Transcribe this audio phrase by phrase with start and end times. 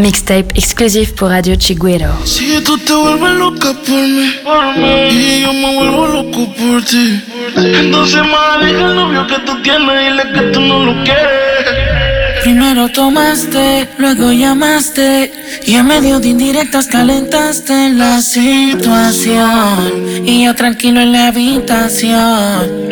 [0.00, 2.08] Mixtape exclusif pour Radio Chiguero.
[2.24, 4.32] Si tú te vuelves loca por mí,
[5.10, 7.22] y yo me vuelvo loco por ti,
[7.54, 12.40] entonces más deja el novio que tú tienes, dile que tú no lo quieres.
[12.42, 15.32] Primero tomaste, luego llamaste
[15.66, 19.92] y en medio de indirectas calentaste la situación
[20.24, 22.88] y yo tranquilo en la habitación.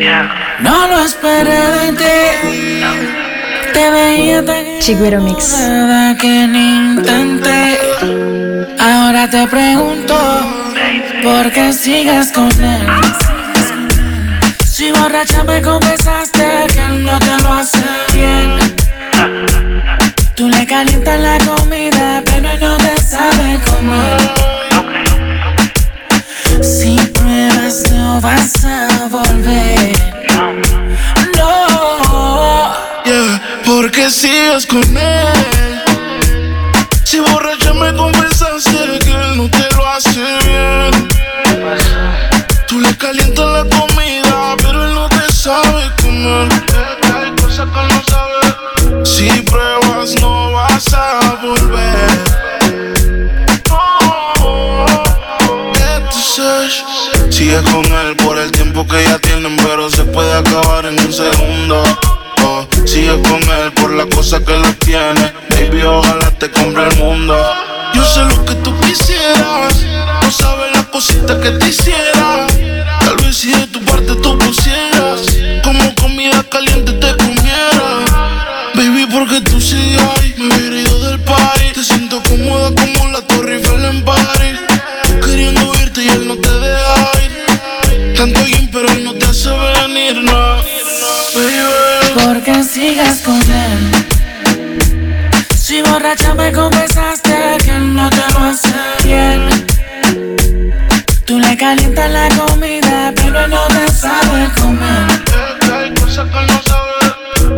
[0.61, 3.18] No lo esperé de ti.
[3.73, 5.55] Te veía tan Chiguero Mix.
[6.21, 7.79] que ni intenté.
[8.79, 10.15] Ahora te pregunto,
[11.23, 12.87] ¿por qué sigues con él?
[14.65, 17.85] Si borracha me confesaste que él no te lo hace
[18.15, 18.59] bien.
[20.35, 24.49] Tú le calientas la comida, pero él no te sabe comer.
[26.63, 29.93] Si pruebas no vas a volver.
[31.37, 32.88] No.
[33.09, 35.83] Yeah, ¿por qué sigues con él?
[37.05, 41.09] Si borracha me confesaste que él no te lo hace bien.
[42.67, 46.49] Tú le calientas la comida, pero él no te sabe comer.
[47.15, 49.07] Hay cosas que no sabe.
[49.07, 52.11] Si pruebas, no vas a volver.
[55.97, 56.85] Entonces,
[57.31, 61.13] Sigue con él por el tiempo que ya tienen, pero se puede acabar en un
[61.13, 61.83] segundo.
[62.87, 65.33] Sigue con él por la cosa que lo tiene.
[65.51, 67.37] Baby, ojalá te compre el mundo.
[67.95, 69.75] Yo sé lo que tú quisieras.
[70.23, 72.47] No sabes la cosita que te hiciera.
[73.01, 75.21] Tal vez si de tu parte tú pusieras.
[75.63, 77.89] Como comida caliente te comiera.
[78.75, 80.35] Baby, porque tú sigues ahí.
[80.39, 81.73] Me hubiera ido del party.
[81.75, 84.59] Te siento cómoda como la Torre Eiffel en París.
[85.23, 86.48] Queriendo irte y él no te
[92.89, 93.91] ¿Por qué sigues con él?
[95.55, 98.73] Si borracha me confesaste que no te lo hace
[99.05, 99.47] bien.
[101.27, 105.07] Tú le calientas la comida, pero no te sabe comer.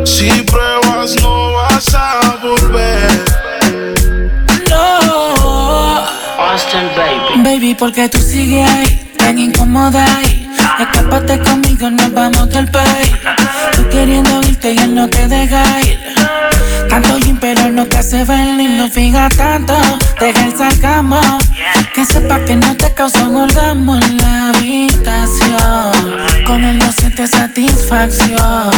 [0.05, 3.25] Si pruebas, no vas a volver.
[4.69, 6.07] No.
[7.45, 8.80] Baby, porque tú sigues
[19.59, 21.21] Deja el sarcasmo.
[21.93, 25.93] Que sepa que no te causa un orgasmo en la habitación.
[26.47, 28.71] Con él no sientes satisfacción.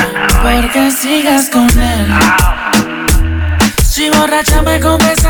[0.42, 2.06] Porque sigues con él.
[3.86, 5.21] Si borracha me confesaste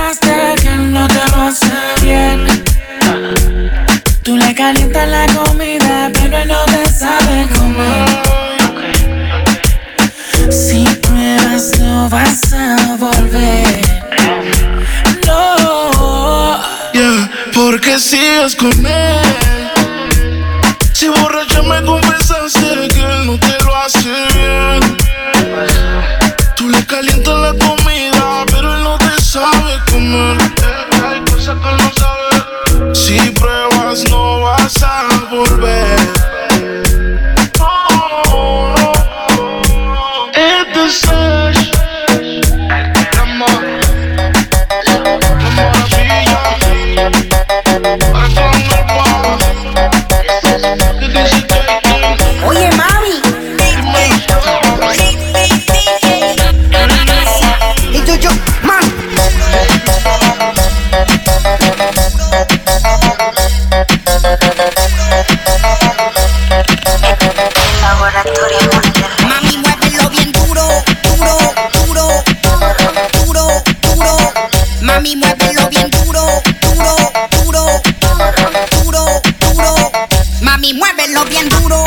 [81.33, 81.83] bien duro.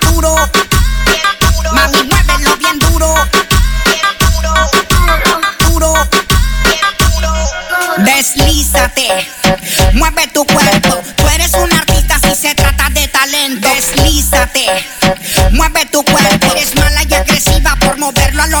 [0.00, 0.36] Duro.
[1.72, 3.14] Mami, muévelo bien duro.
[5.68, 5.94] Duro.
[7.98, 9.28] Deslízate,
[9.92, 11.02] mueve tu cuerpo.
[11.16, 13.68] Tú eres un artista si se trata de talento.
[13.68, 14.66] Deslízate,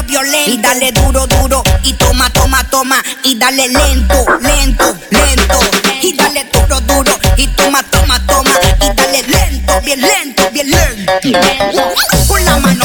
[0.06, 1.62] Y dale duro, duro.
[1.82, 3.02] Y toma, toma, toma.
[3.22, 5.58] Y dale lento, lento, lento.
[6.02, 7.18] Y dale duro, duro.
[7.36, 8.50] Y toma, toma, toma.
[8.80, 11.94] Y dale lento, bien lento, bien lento.
[12.28, 12.84] Con la mano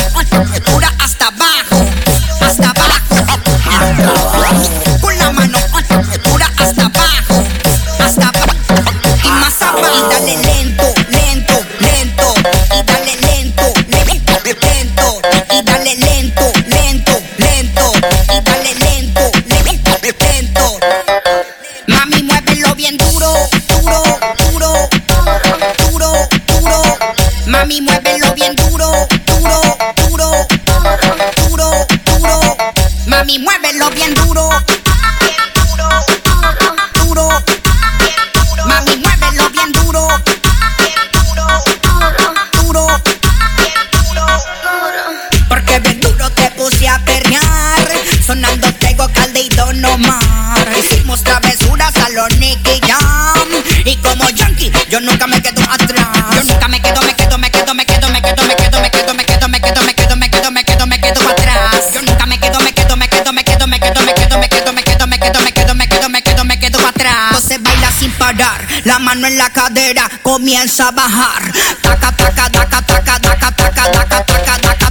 [69.29, 71.51] en la cadera comienza a bajar.
[71.81, 74.88] Taca, taca, taca, taca, taca, taca, taca, taca, taca.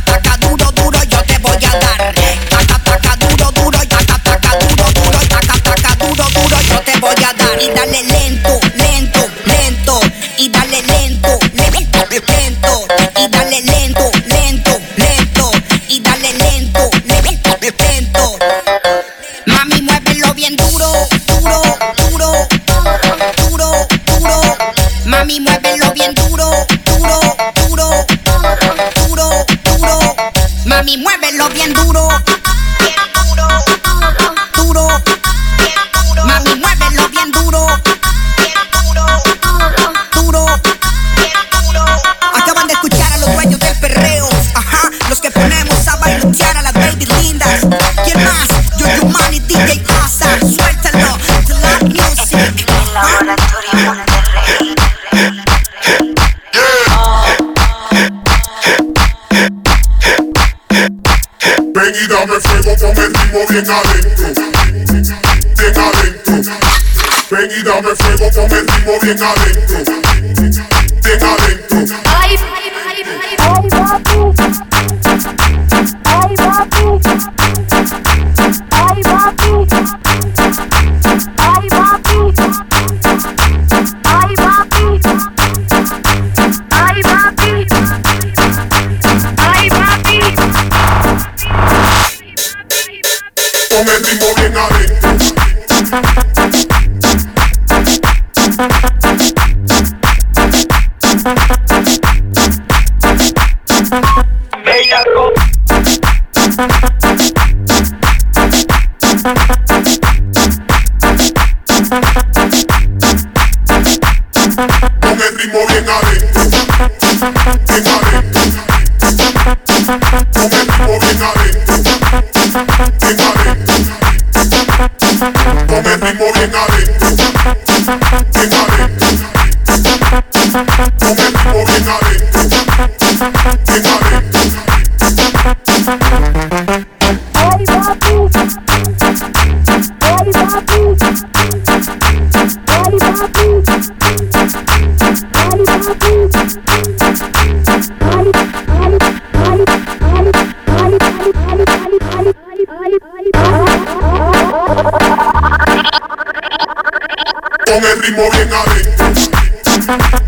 [157.64, 160.27] Con el ritmo bien adentro.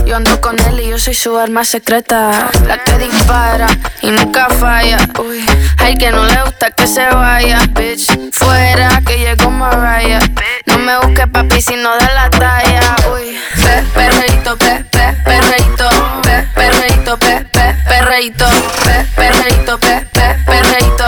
[0.11, 2.49] yo ando con él y yo soy su arma secreta.
[2.67, 3.67] La que dispara
[4.01, 4.97] y nunca falla.
[5.17, 5.39] Uy,
[5.77, 8.33] hay que no le gusta que se vaya, bitch.
[8.33, 10.19] Fuera que llegó Mariah.
[10.65, 12.95] No me busques papi si no da la talla.
[13.13, 15.89] Uy, pe, perreito, pe, pe, perreito,
[16.23, 18.45] pe, perreito, pe, pe, perreito,
[18.83, 21.05] pe, perreito, pe, pe, perreito.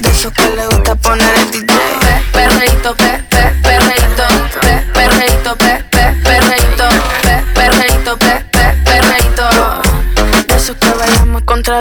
[0.00, 1.74] De esos que le gusta poner el DJ.
[2.00, 3.35] Pe, perreito, pe,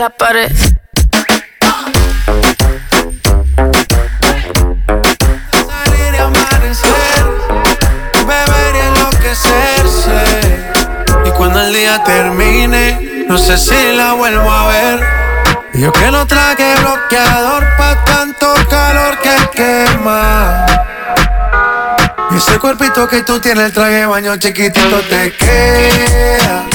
[0.05, 0.51] la pared.
[9.23, 9.37] Y
[10.07, 11.27] y.
[11.27, 14.99] Y cuando el día termine, no sé si la vuelvo a ver.
[15.73, 20.65] Yo que no traje bloqueador pa' tanto calor que quema.
[22.29, 26.74] Y ese cuerpito que tú tienes, el traje baño chiquitito te queda.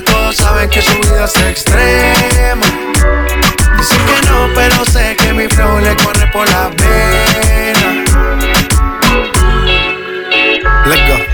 [0.00, 2.66] todos saben que su vida es extrema.
[3.76, 8.04] Dicen que no, pero sé que mi flow le corre por la pena.
[10.86, 11.33] Let's go.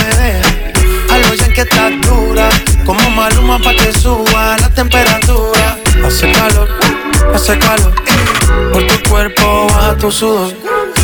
[1.61, 2.49] que estás dura.
[2.85, 5.77] Como maluma pa' que suba la temperatura.
[6.05, 6.67] Hace calor,
[7.33, 7.93] hace calor.
[8.71, 10.53] Por tu cuerpo baja tu sudor.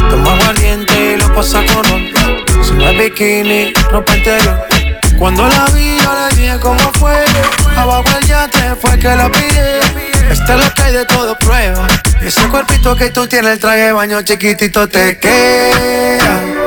[0.09, 2.45] Toma valiente y lo pasa con honor.
[2.63, 4.67] Si no bikini, ropa interior.
[5.17, 7.15] Cuando la vi, yo le dije cómo fue.
[7.75, 9.79] Abajo el yate fue que la pillé.
[10.31, 11.87] Esta es lo que hay de todo prueba.
[12.21, 16.66] Ese cuerpito que tú tienes, el traje de baño chiquitito te queda.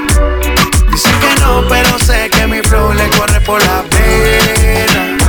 [0.91, 5.20] Dicen que no, pero sé que mi flow le corre por la pena.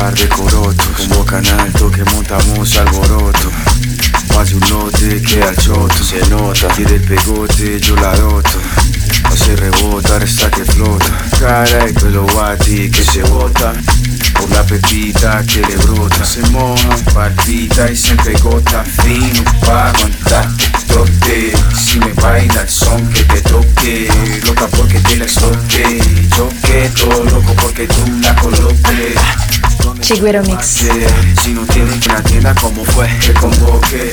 [0.00, 1.08] Par de corotos.
[1.08, 3.50] Como canalto que montamos alboroto.
[4.32, 8.58] Quasi un lote che al ciotto Se nota, tira il pegote, yo la doto.
[9.28, 11.12] No se rebota, resta che flota.
[11.38, 13.72] Cara è quello guati che se vota
[14.32, 16.24] Por la pepita che le brota.
[16.24, 23.06] Se moja, partita y siempre gota Fino pa' aguantarte toque Si me baila el son
[23.10, 24.08] que te toque.
[24.44, 26.00] Loca porque te la explote
[26.36, 29.49] Yo quedo loco porque tú la coloques
[30.00, 30.88] Chigüero Mix.
[31.42, 32.54] Si no tienes una tienda
[32.84, 34.12] fue, te convoque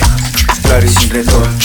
[0.67, 1.57] claro y sin retorno.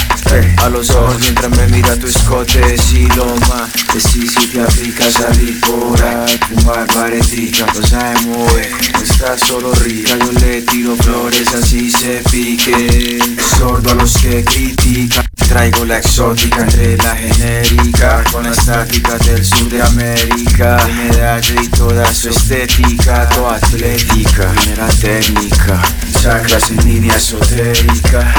[0.62, 5.20] A los ojos mientras me mira tu escote Si lo más si si te aplicas
[5.20, 5.26] a
[5.66, 8.70] por ahí Fumar baretica, lo sabe mover
[9.02, 13.18] estás solo rica, yo le tiro flores así se pique.
[13.58, 19.44] Sordo a los que critican Traigo la exótica entre la genérica Con la estática del
[19.44, 20.78] sur de América.
[20.86, 25.82] Medalla y toda su estética Toda atlética, primera técnica
[26.20, 28.34] Chakras en línea esotérica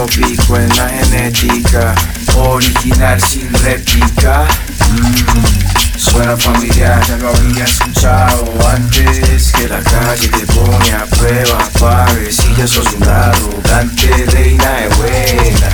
[0.00, 1.94] Trópico en la genética
[2.34, 4.46] Original sin réplica.
[4.94, 11.58] Mm, Suena familiar, ya lo había escuchado antes Que la calle te pone a prueba,
[11.78, 15.68] pague Si ya sos un arrogante, reina de buena.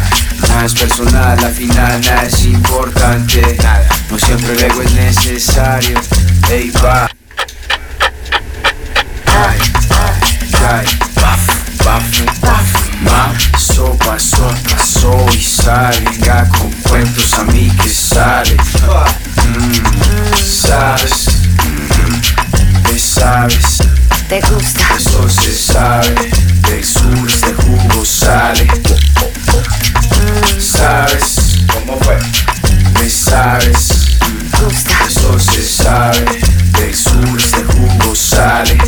[0.49, 3.57] Nada es personal, al final nada es importante.
[3.63, 6.01] Nada, no siempre el es necesario.
[6.51, 7.09] Ey, va.
[9.27, 9.59] Ay,
[10.69, 12.76] ay, baf, baf, baf
[13.07, 18.55] Ma, sopa, sopa, soy, sale Venga con cuentos a mí que sale.
[18.55, 21.27] Mm, Sabes,
[21.65, 23.79] mm, sabes.
[24.29, 24.97] Te gusta.
[24.97, 26.15] Eso se sabe
[26.69, 28.67] Del sur este jugo sale.
[30.59, 31.37] Sabes
[31.73, 32.19] cómo fue,
[32.95, 34.17] me sabes.
[35.07, 36.25] Eso se sabe,
[36.79, 38.79] del sur este jugo sale.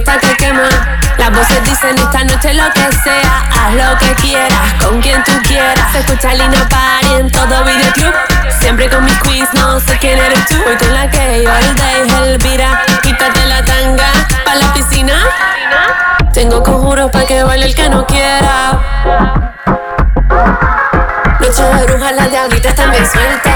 [0.00, 0.68] Está que quema.
[1.18, 3.44] Las voces dicen esta noche lo que sea.
[3.50, 5.92] Haz lo que quieras, con quien tú quieras.
[5.92, 8.14] Se escucha Lina Party en todo videoclub.
[8.60, 10.56] Siempre con mis quiz, no sé quién eres tú.
[10.64, 12.82] Voy con la que yo el day, Elvira.
[13.02, 14.10] Quítate la tanga,
[14.44, 15.14] pa' la piscina.
[16.32, 18.80] Tengo conjuros pa' que baile el que no quiera.
[21.40, 23.49] Noche de brujas, las diablitas también sueltas.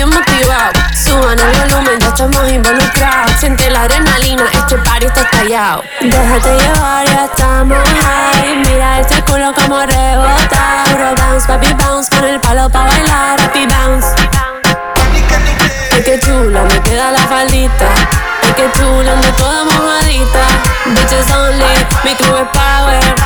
[0.00, 0.72] Corillo motivado.
[0.94, 3.32] Suban el volumen, ya estamos involucrados.
[3.38, 5.84] Siente la adrenalina, este party está estallado.
[6.00, 8.56] Déjate llevar, ya estamos high.
[8.56, 10.84] Mira este culo como rebota.
[10.90, 13.40] Puro bounce, papi bounce, con el palo pa' bailar.
[13.40, 14.08] Happy bounce.
[15.92, 17.88] Ay, qué chula, me queda la faldita.
[18.42, 20.44] Ay, qué chula, ando toda mojadita.
[20.86, 21.64] Bitches only,
[22.04, 23.19] mi crew es power.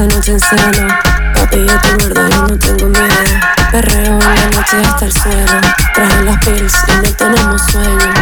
[0.00, 0.88] Esta noche en celo.
[1.34, 3.40] Papi, te muerdo, yo no tengo miedo.
[3.70, 5.60] Perreo en la noche hasta el suelo.
[5.94, 8.14] Traje las pills y no tenemos sueño.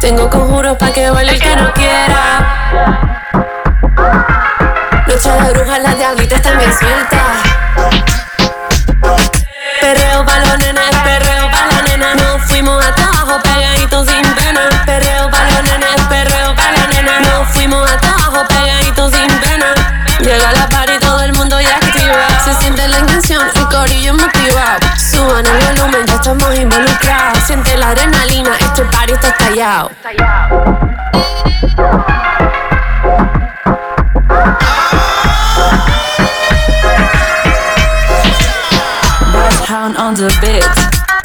[0.00, 3.22] Tengo conjuros pa' que baile el que no quiera.
[5.06, 7.42] Noche de brujas, las diablitas también sueltas.
[7.42, 7.71] Perreo
[24.96, 27.38] Suban el volumen, ya estamos involucrados.
[27.46, 29.90] Siente la adrenalina, este party está estallado.
[40.02, 41.21] On the.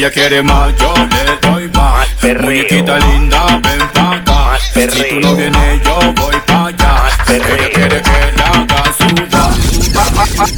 [0.00, 2.08] Ella quiere más, yo le doy más.
[2.40, 4.58] Muñequita linda, ven pa' acá.
[4.72, 7.10] Si tú no vienes, yo voy pa' allá.
[7.28, 9.52] Ella quiere que la haga sudar.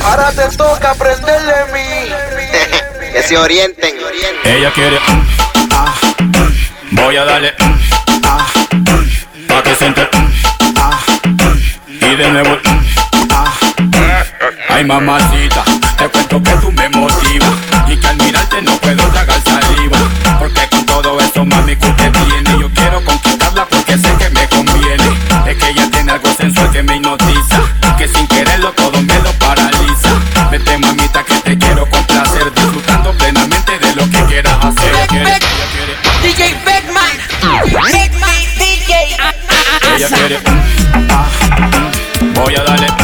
[0.05, 3.11] Ahora te toca aprenderle mi.
[3.13, 3.97] que se orienten.
[4.45, 5.01] Ella quiere.
[5.09, 7.53] mm, ah, mm, voy a darle.
[7.59, 8.47] mm, ah,
[9.49, 10.03] pa' que siente.
[10.03, 11.01] mm, ah,
[11.89, 12.59] y de nuevo.
[13.33, 13.53] ah,
[14.69, 15.65] Ay mamacita,
[15.99, 17.51] te cuento que tú me motivas
[17.89, 19.12] Y que al mirarte no puedo
[26.83, 27.61] que me hipnotiza
[27.97, 30.11] Que sin quererlo todo me lo paraliza.
[30.51, 34.95] Vete mamita que te quiero complacer Disfrutando plenamente de lo que quieras hacer.
[34.95, 35.39] Ella quiere,
[36.23, 37.17] DJ Beckman.
[37.93, 39.17] Beckman, DJ.
[39.97, 40.41] ella quiere.
[41.11, 41.27] Ah,
[42.21, 43.02] mm, Voy a darle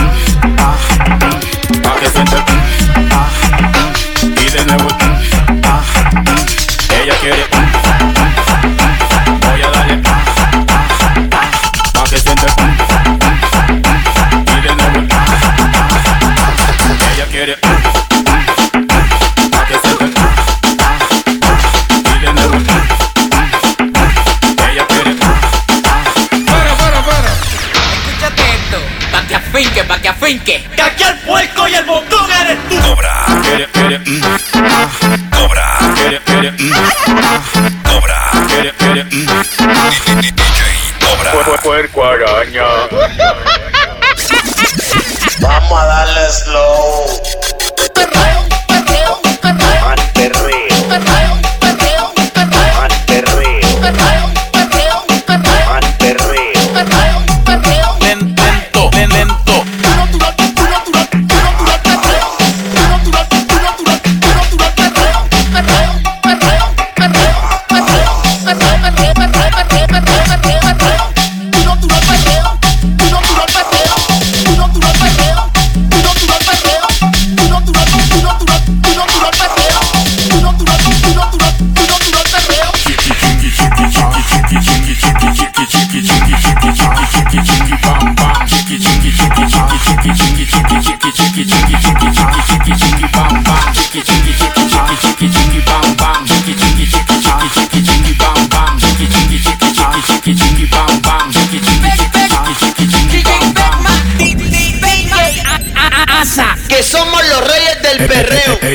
[30.09, 30.68] que afinque.
[30.75, 32.77] Que aquí el puerco y el bocón eres tú.
[32.81, 33.27] Cobra,
[35.31, 35.79] cobra,
[37.85, 38.31] cobra,
[39.68, 40.42] DJ
[41.01, 42.07] Cobra, puerco.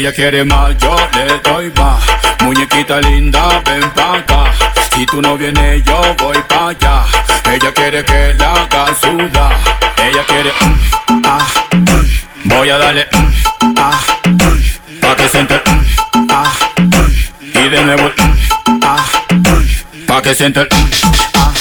[0.04, 2.04] Ella quiere más, yo le doy más.
[2.42, 4.52] Muñequita linda, ven pa' acá.
[4.94, 7.06] Si tú no vienes, yo voy pa' allá.
[7.50, 8.86] Ella quiere que la haga.
[10.04, 16.28] Ella quiere, mm, ah, mm, voy a darle, mm, ah, mm, pa' que siente, mm,
[16.32, 16.52] ah,
[17.39, 18.12] y de nuevo,
[18.82, 19.06] ah,
[20.06, 20.68] pa' que siente,
[21.36, 21.54] ah,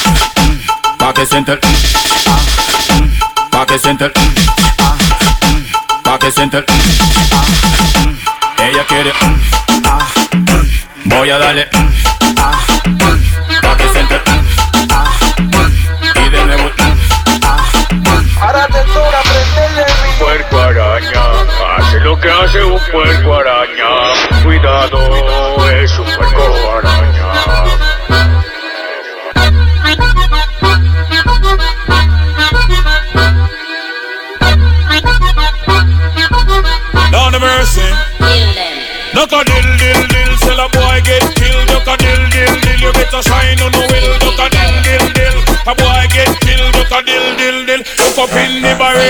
[0.99, 1.61] pa' que siente,
[9.03, 9.72] mm, ella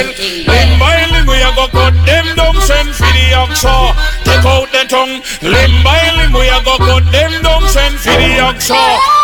[0.03, 0.47] barrel.
[0.47, 3.33] Limb by limb, we a go cut them down, send for the.
[4.25, 5.23] Take out the tongue.
[5.43, 9.22] Limb by limb, we a go cut them down, send for the oxa.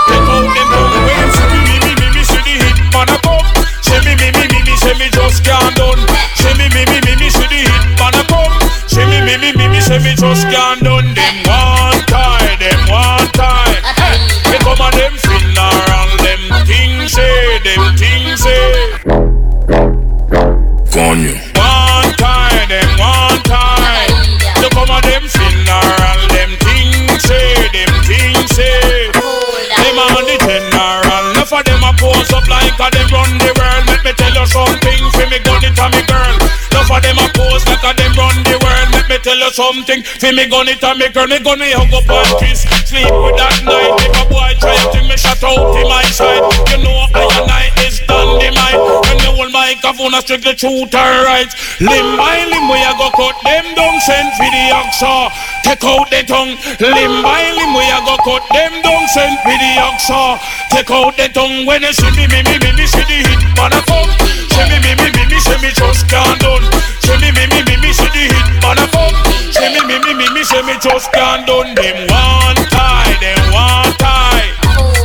[39.48, 41.26] You something, for me gun it to me girl.
[41.26, 43.96] Me gun me hug up and kiss, sleep with that night.
[44.04, 47.48] If a boy try to me shut out in my side, you know I and
[47.48, 48.80] I is done the mind.
[49.08, 51.50] When the whole microphone a strictly truth and right.
[51.80, 55.32] Limb by limb we a go cut them down, send for the oxa.
[55.64, 56.52] Take out the tongue.
[56.80, 60.36] Limb by limb we a go cut them down, send for the oxa.
[60.72, 63.42] Take out the tongue when you see me, me, me, me, me, see the hit
[63.56, 64.12] man a come.
[64.52, 66.64] See me, me, me, me, me, see me just can't done.
[67.00, 69.37] See me, me, me, me, me, see the hit man a come.
[69.58, 71.74] See me, me, me, me, me, see me just can't done.
[71.74, 74.54] Them one tie, them one tie.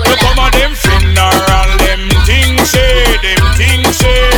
[0.06, 4.30] You come a them funeral, them things say, them things say.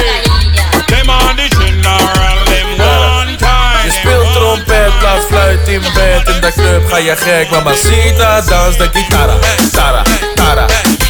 [0.88, 3.84] Them on the general, them one time.
[3.84, 8.78] Je speelt trompet, laat fluit in bed In de club ga je gek, mamacita Dans
[8.78, 9.36] de guitarra,
[9.71, 10.01] tara,
[10.36, 10.65] tara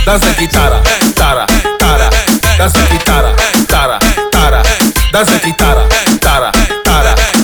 [0.06, 0.82] Dans de guitarra,
[1.14, 1.46] tara,
[1.78, 2.10] tara
[2.58, 3.34] Dans de guitarra,
[3.68, 3.98] tara,
[4.30, 4.62] tara
[5.12, 5.88] Dans de guitarra,
[6.20, 6.85] tara, tara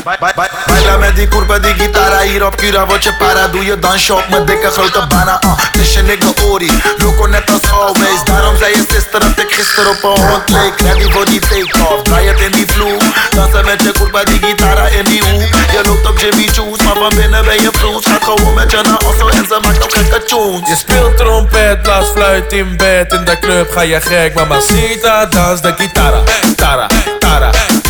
[0.04, 3.48] Baila met die kurba die gitara Hier op Cura word je para.
[3.48, 5.40] Doe je op mijn dikke grote bana.
[5.46, 6.72] Uh, je nigga Ori.
[6.98, 8.24] Loco net als always.
[8.24, 10.82] Daarom zei je sister dat ik gisteren op een hond leek.
[10.82, 12.02] Ready voor die take-off.
[12.04, 13.02] Draai het in die vloer.
[13.36, 15.54] Dansen met je kurba die gitara in die hoek.
[15.72, 18.80] Je loopt op Jimmy Choo's Maar van binnen ben je vloes Gaat gewoon met je
[18.84, 20.70] naar Oslo En ze maakt ook gekke tunes.
[20.70, 23.14] Je speelt trompet, laat fluit in bed.
[23.14, 26.24] In de club ga je gek, mamacita Dans de guitarra,
[26.56, 26.88] tara,
[27.20, 27.50] tara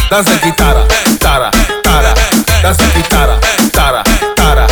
[0.09, 0.85] Dans de guitarra,
[1.19, 1.49] tara,
[1.91, 2.13] tara
[2.63, 3.39] Dans de guitarra,
[3.71, 4.03] tara,
[4.35, 4.67] tara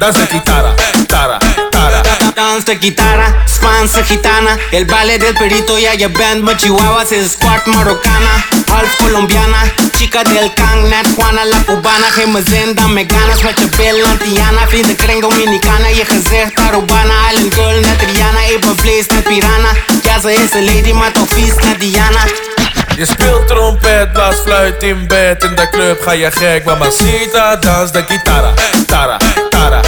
[0.00, 0.74] Dans de guitarra,
[1.08, 1.38] tara,
[1.70, 2.02] tara.
[2.34, 7.32] Dans de guitarra, Spanse gitana El baile del perito y hay band But chihuahuas es
[7.32, 8.34] squad marocana
[8.72, 13.40] Half colombiana, chica del can Nat Juana la cubana Gemazen, dame ganas
[13.78, 19.24] bil Antiana Vrienden kring dominicana Je gezicht Arubana Island girl net Rihanna Even vlees net
[19.24, 22.53] piranha Ja ze is een lady net Diana
[22.96, 25.42] Je speelt trompet, blaas fluit in bed.
[25.42, 28.52] In de club ga je gek, mamacita Dans de guitarra,
[28.86, 29.16] tara,
[29.50, 29.80] tara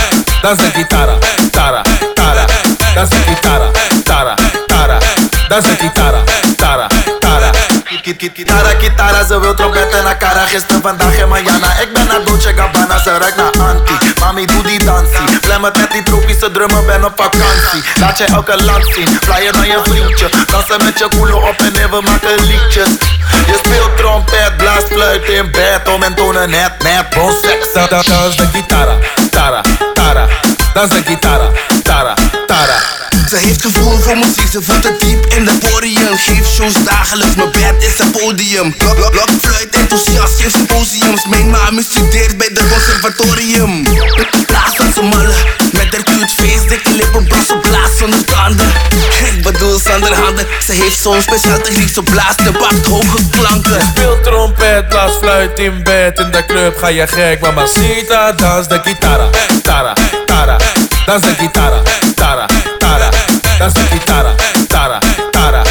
[0.42, 1.18] Dans de guitarra,
[1.50, 1.82] tara,
[2.14, 2.44] tara
[2.94, 3.70] Dans de guitarra,
[4.04, 4.34] tara,
[4.66, 4.98] tara
[5.48, 6.24] Dans de guitarra,
[6.56, 7.15] tara, tara
[8.02, 12.52] Kitara, kitara, ze wil trompetten naar cara Gisteren, vandaag en mañana Ik ben naar Dolce
[12.56, 15.38] Gabbana, ze ruikt naar anti Mami, doe die dansie.
[15.42, 17.82] Flemmet met die tropische drummen, ben op vakantie.
[18.00, 20.28] Laat je elke land zien, flyer naar je vriendje.
[20.46, 22.88] Dansen met je koelen op en neer, we maken liedjes.
[23.46, 27.86] Je speelt trompet, blaast fluit in bed Om en tonen net, net, bon seks Da-
[27.86, 28.96] da- Dans de guitarra,
[29.30, 29.60] tara,
[29.94, 30.26] tara
[30.76, 31.52] Dans de guitarra,
[31.84, 32.14] tara,
[32.46, 32.76] tara.
[33.28, 36.16] Ze heeft gevoel voor muziek, ze voelt het diep in de podium.
[36.16, 38.76] Geeft shows dagelijks, mijn bed is een podium.
[38.76, 41.26] Blok, blok, blok, fluit, enthousiast, geeft symposiums.
[41.26, 43.82] Mijn mami studeert bij de conservatorium.
[44.46, 45.34] Blaas als een malle,
[45.72, 48.70] met haar cute face Dikke lippen, brassen, blaas zonder tanden.
[49.24, 53.80] Ik bedoel zonder handen, ze heeft zo'n speciaal techniek Ze blaast de pakt hoge klanken.
[53.80, 56.18] Speelt trompet, blaas fluit in bed.
[56.18, 59.30] In de club ga je gek, mamacita Dans de guitarra,
[59.62, 59.92] tara,
[60.36, 60.58] tara
[61.06, 61.82] Dans de guitarra,
[62.16, 62.46] tara,
[62.78, 63.10] tara
[63.58, 64.36] Dans de guitarra,
[64.68, 65.00] tara,
[65.32, 65.62] tara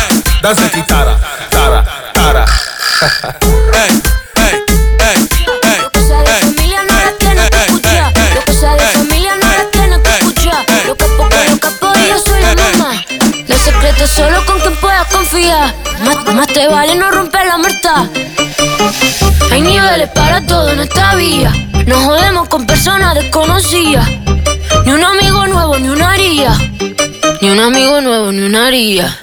[0.42, 2.46] Dans de guitarra, tara, tara
[13.66, 15.74] Los secretos solo con quien puedas confiar.
[16.04, 18.08] Más, más te vale no romper la muerta.
[19.52, 21.52] Hay niveles para todo en esta vía.
[21.88, 24.08] No jodemos con personas desconocidas.
[24.86, 26.56] Ni un amigo nuevo, ni una haría.
[27.42, 29.18] Ni un amigo nuevo, ni una haría.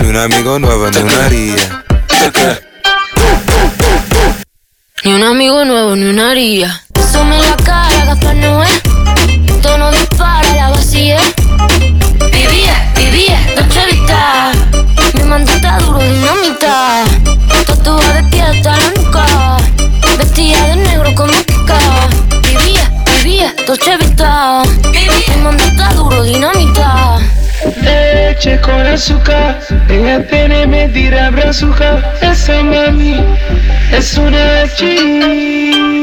[0.00, 1.84] Ni un amigo nuevo, ni una haría.
[5.04, 6.80] Ni un amigo nuevo, ni una haría.
[6.94, 8.82] En la cara, gafas no es.
[9.60, 10.47] Tono dispara,
[10.98, 11.20] Vivía,
[12.96, 14.50] vivía, noche vista.
[15.14, 17.04] Mi mandita duro, dinamita.
[17.68, 19.56] Tatuada de pie hasta la nuca.
[20.18, 21.78] Vestida de negro como pica.
[22.42, 22.90] Vivía,
[23.22, 24.62] vivía, noche vista.
[24.92, 27.20] Mi mandita duro, dinamita.
[27.80, 32.12] Leche con azúcar, ella tiene medida brazuca.
[32.22, 33.24] Esa mami
[33.92, 35.97] es una G.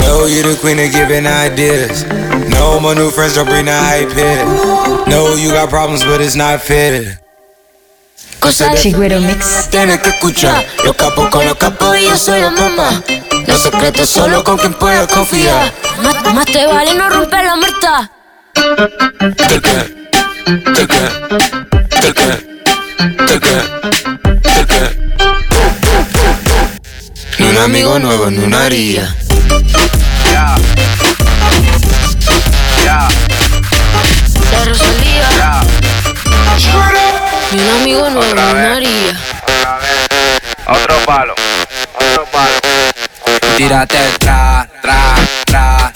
[0.00, 2.04] Know you the queen of giving ideas.
[2.48, 4.44] No, my new friends don't bring the hype here.
[5.06, 7.20] No, you got problems, but it's not fair.
[8.40, 9.68] Cosa de Chigüero Mix.
[9.70, 10.64] Tienes que escuchar.
[10.84, 13.02] Los capos con los capos y yo soy la mamá.
[13.46, 15.72] Los secretos solo con quien puedas confiar.
[16.02, 18.10] Más, más te vale no romper la muerta.
[27.38, 29.14] Ni un amigo nuevo, ni una haría.
[30.32, 30.54] Ya.
[37.52, 38.80] Un amigo nuevo, Otra.
[40.66, 41.34] Otro palo.
[41.94, 42.52] Otro palo.
[43.56, 45.14] Tírate tra, tra,
[45.46, 45.92] tra,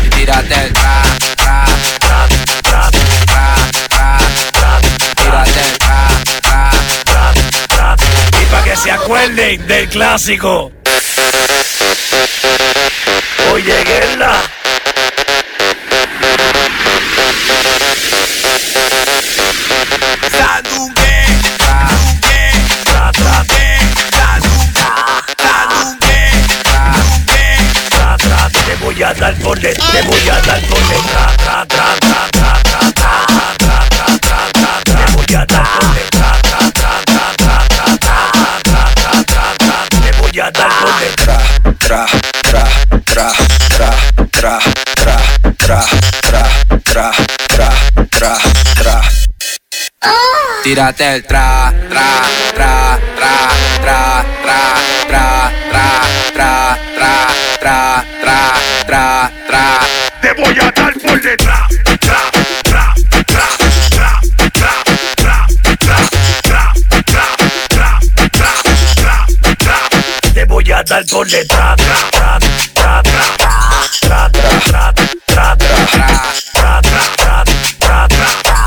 [0.05, 1.01] Y tírate el tra,
[1.35, 1.65] tra,
[1.99, 2.27] tra,
[2.61, 2.89] tra,
[3.25, 3.55] tra,
[3.89, 4.17] tra,
[4.51, 4.79] tra.
[5.15, 6.07] Tírate el tra,
[6.41, 6.71] tra,
[7.05, 7.33] tra,
[7.67, 7.95] tra.
[8.41, 10.76] Y para que se acuerden del clásico.
[29.55, 33.13] Te voy a dar por detrás, tra, tra, tra, tra, tra, tra,
[33.57, 34.83] tra, tra, tra, tra, tra.
[34.83, 39.23] Te voy a dar por detrás, tra, tra, tra, tra, tra, tra, tra, tra, tra,
[39.57, 39.87] tra.
[40.01, 41.43] Te voy a dar por detrás.
[41.79, 42.05] Tra,
[42.41, 42.65] tra,
[43.07, 43.31] tra,
[43.75, 43.91] tra,
[44.31, 44.59] tra, tra,
[45.55, 45.81] tra, tra,
[46.83, 47.11] tra,
[47.47, 47.71] tra,
[48.09, 48.37] tra,
[48.75, 49.01] tra.
[50.63, 52.21] Tírate el tra, tra,
[52.53, 53.49] tra, tra,
[53.81, 56.01] tra, tra, tra, tra, tra,
[56.33, 56.86] tra, tra,
[60.37, 61.67] voy a dar por detrás.
[61.83, 62.21] Tra, tra,
[62.63, 62.93] tra,
[63.25, 63.47] tra,
[63.87, 64.19] tra,
[64.51, 64.83] tra, tra,
[65.23, 65.47] tra,
[70.71, 71.27] a dar por.
[71.27, 72.21] Tra, tra, tra,
[77.79, 78.57] tra, tra.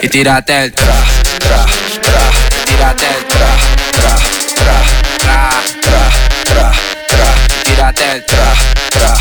[0.00, 1.04] Y tírate el tra,
[1.38, 1.66] tra,
[2.02, 2.30] tra,
[2.66, 3.56] tírate el tra,
[3.92, 4.16] tra,
[4.54, 4.82] tra,
[5.18, 5.48] tra,
[5.80, 6.02] tra,
[6.44, 6.72] tra,
[7.08, 7.28] tra,
[7.64, 8.54] tírate el tra,
[8.90, 9.14] tra,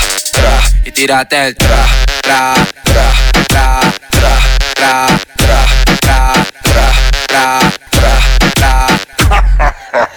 [0.94, 1.86] tírate el tra,
[2.22, 2.54] tra,
[2.84, 3.12] tra,
[3.48, 3.80] tra,
[4.10, 4.38] tra,
[4.76, 5.64] tra, tra,
[6.02, 6.90] tra, tra,
[7.22, 8.88] tra, tra,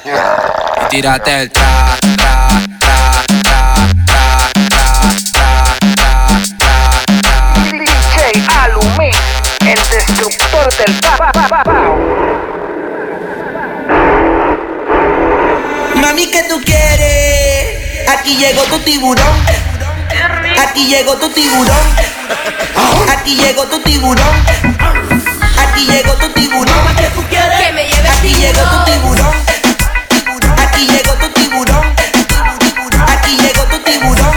[0.05, 0.89] tra.
[0.91, 3.73] Tírate el tra, tra, tra, tra,
[4.07, 4.25] tra,
[4.73, 6.21] tra, tra,
[6.59, 7.39] tra.
[7.71, 8.17] DJ
[8.61, 9.11] Alumí,
[9.67, 10.93] el destructor del.
[15.95, 18.09] Mami, ¿qué tú quieres?
[18.09, 19.56] Aquí llegó tu tiburón.
[20.77, 21.87] Aquí llegó tu tiburón.
[23.09, 24.29] Aquí llegó tu tiburón.
[25.57, 26.79] Aquí llegó tu tiburón.
[26.87, 29.35] Aquí llegó tu tiburón.
[30.59, 31.95] Aquí llegó tu tiburón.
[33.09, 34.35] Aquí llegó tu tiburón.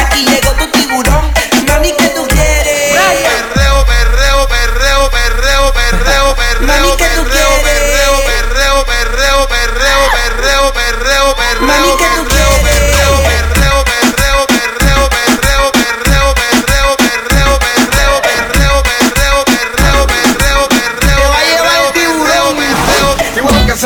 [0.00, 1.32] Aquí llegó tu tiburón.
[1.68, 2.98] Mami, ¿qué tú quieres?
[2.98, 7.62] Perreo, perreo, perreo, perreo, perreo, perreo, Mami, ¿qué tú perreo, quieres?
[7.62, 12.33] perreo, perreo, perreo, perreo, perreo, perreo, Mami, perreo, ¿qué tú perreo,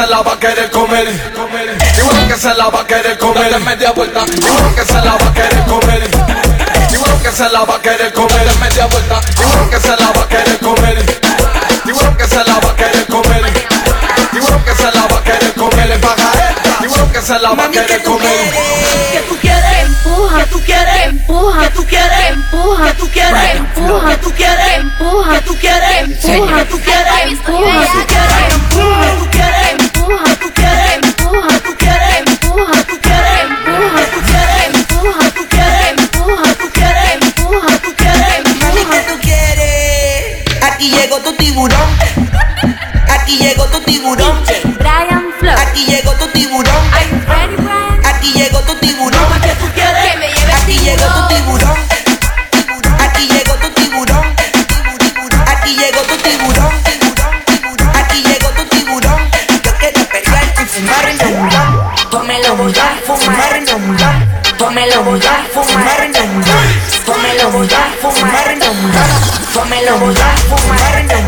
[0.08, 1.06] la va a querer comer.
[1.94, 3.50] Tiburón que se la va a querer comer.
[3.50, 4.24] Date media vuelta.
[4.24, 6.10] Tiburón que se la va a querer comer.
[6.88, 8.44] Tiburón que se la va a querer comer.
[8.46, 9.20] Date media vuelta.
[9.34, 11.20] Tiburón que se la va a querer comer.
[11.84, 13.68] Tiburón que se la va a querer comer.
[14.32, 15.86] Tiburón que se la va a querer comer.
[15.88, 16.78] Le paga esta.
[16.78, 18.50] Tiburón que se la va a querer comer.
[19.12, 23.56] Que tú quieres empuja, que tú quieres empuja, que tú quieres empuja, que tú quieres
[23.56, 28.06] empuja, que tú quieres empuja, que tú quieres empuja, que tú quieres empuja, que tú
[28.06, 29.47] quieres empuja, tú quieres
[69.58, 71.27] Pómelo, fumar, fumar,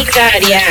[0.00, 0.62] tu sicaria.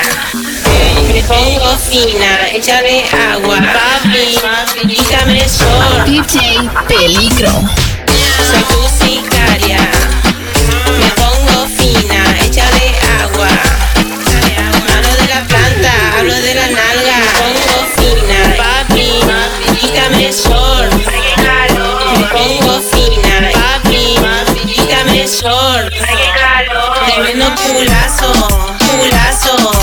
[1.08, 4.40] Me pongo fina, échale agua, papi,
[4.88, 6.04] quítame sol.
[6.06, 7.52] DJ Peligro.
[8.48, 9.80] Soy tu sicaria.
[11.00, 13.50] Me pongo fina, échale agua.
[14.94, 17.20] Hablo de la planta, hablo de la nalga.
[17.20, 19.10] Me pongo fina, papi,
[19.80, 20.90] quítame sol.
[22.14, 24.18] Me pongo fina, papi,
[24.74, 25.90] quítame sol.
[27.06, 28.79] Tremendo culazo,
[29.40, 29.79] culazo,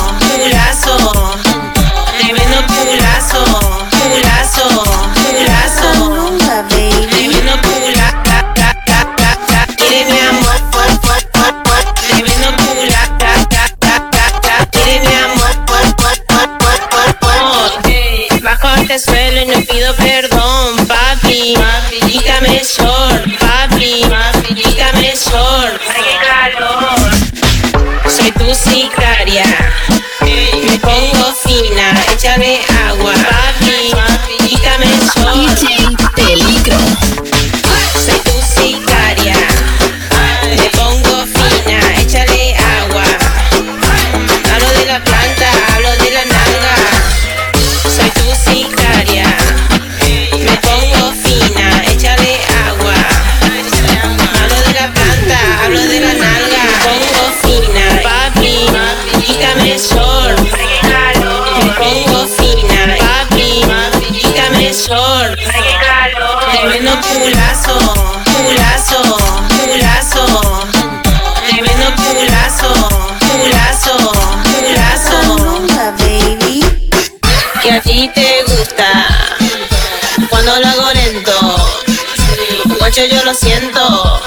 [83.08, 84.22] yo lo siento.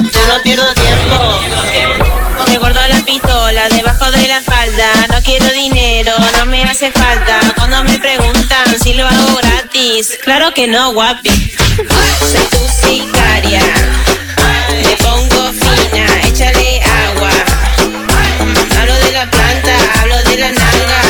[0.00, 1.40] Yo no pierdo tiempo.
[2.48, 5.06] Me guardo la pistola debajo de la falda.
[5.08, 7.40] No quiero dinero, no me hace falta.
[7.56, 11.30] Cuando me preguntan si lo hago gratis, claro que no, guapi.
[11.30, 13.62] Soy tu sicaria.
[14.70, 17.30] Me pongo fina, échale agua.
[18.80, 21.01] Hablo de la planta, hablo de la nalga.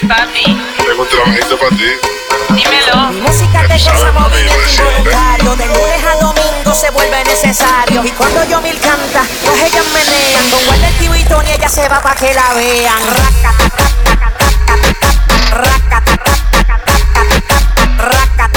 [0.00, 1.84] Tengo un trabajito para ti.
[2.50, 3.10] Dímelo.
[3.10, 5.56] Mi música te causa movimiento involuntario.
[5.56, 8.04] De lunes a domingo se vuelve necesario.
[8.04, 10.50] Y cuando yo mil canta, pues ellas menean.
[10.66, 13.02] Con el tío y Tony, ella se va pa' que la vean.
[17.96, 18.50] Menea,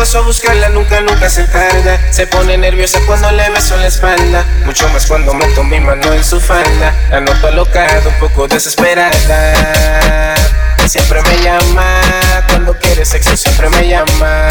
[0.00, 2.00] paso a buscarla nunca, nunca se tarda.
[2.10, 4.46] Se pone nerviosa cuando le beso la espalda.
[4.64, 6.94] Mucho más cuando meto mi mano en su falda.
[7.10, 10.34] La noto alocada, un poco desesperada.
[10.86, 12.00] Siempre me llama
[12.48, 14.48] Cuando quiere sexo siempre me llama.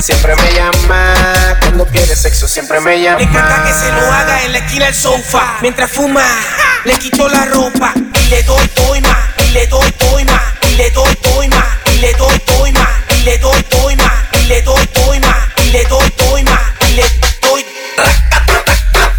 [0.00, 1.14] Siempre me llama
[1.60, 3.18] Cuando quiere sexo siempre me llama.
[3.18, 5.58] Le encanta que se lo haga en la esquina del sofá.
[5.62, 6.24] Mientras fuma,
[6.84, 10.74] le quito la ropa Y le doy, doy más Y le doy, doy más Y
[10.74, 11.48] le doy, doy
[11.86, 12.72] Y le doy, doy
[13.10, 13.97] Y le doy, doy más
[14.48, 17.02] le doy, doy más Y le doy, doy más Y le
[17.42, 17.64] doy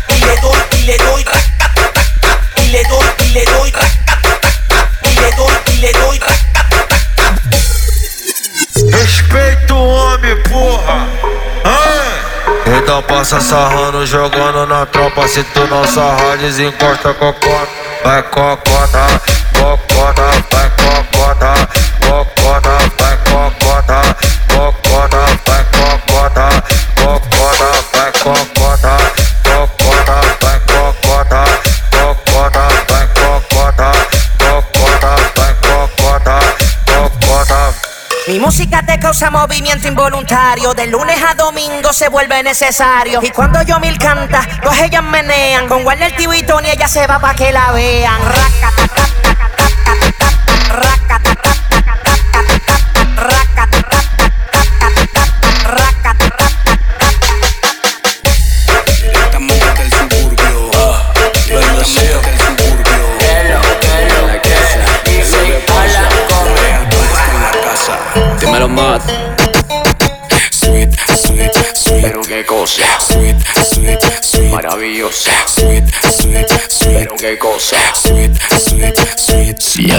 [0.10, 1.26] Y le doy, y le doy
[2.58, 3.74] Y le doy, y le doy
[5.04, 6.20] Y le doy, y le doy
[8.92, 11.08] Respeita o homem, porra!
[12.66, 15.28] Então passa sarrando, jogando na tropa.
[15.28, 17.68] Se tu não sarrar, desencosta cocota.
[18.04, 19.22] Vai cocota,
[38.30, 40.76] Mi música te causa movimiento involuntario.
[40.76, 43.22] De lunes a domingo se vuelve necesario.
[43.24, 45.68] Y cuando yo mil canta, pues ellas menean.
[45.68, 48.22] Con Warner TV y Tony, ella se va pa' que la vean.
[48.22, 48.89] Dímelo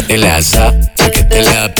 [0.00, 1.70] Si ya te la sabes, que te la.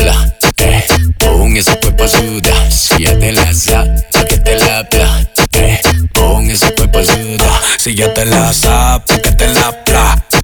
[0.59, 0.87] Eh,
[1.19, 2.71] pon ese cuerpo a sudar.
[2.71, 5.27] Si te la sabes, que te la habla.
[5.55, 5.81] Eh,
[6.13, 7.61] pon ese cuerpo a sudar.
[7.79, 9.75] Si ya te la sabes, que te la.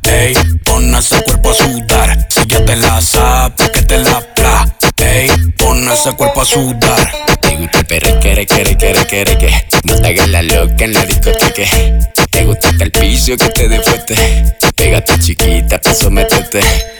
[0.05, 2.27] Ey, pon ese cuerpo a sudar.
[2.31, 4.23] Si ya te la sabes, que te la
[5.59, 6.47] pon ese cuerpo a.
[7.41, 10.95] Te gusta el perre, quiere, quiere, quiere, quiere, que no te hagas la loca en
[10.95, 11.65] la discoteca.
[12.31, 14.15] Te gusta el piso que te dé fuerte.
[14.77, 16.96] Pégate chiquita pa' someterte.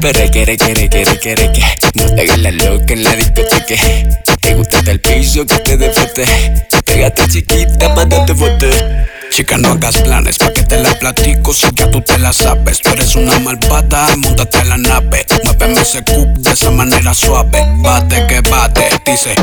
[0.00, 1.62] Perre, quiere, quiere, quiere, quiere, que
[1.94, 3.74] no te hagas la loca en la discoteca.
[4.40, 6.24] Te gusta hasta el piso que te dé fuerte.
[6.84, 8.68] Pégate chiquita pa' darte fuerte.
[9.36, 12.80] Chica, no hagas planes pa' que te la platico si ya tú te la sabes.
[12.80, 15.26] Tú eres una malvada, montate a la nave.
[15.44, 17.62] Muéveme ese cup de esa manera suave.
[17.82, 19.34] Bate que bate, dice